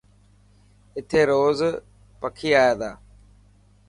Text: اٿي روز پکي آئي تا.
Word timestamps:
اٿي 0.97 1.21
روز 1.31 1.59
پکي 2.19 2.49
آئي 2.63 2.73
تا. 2.79 2.91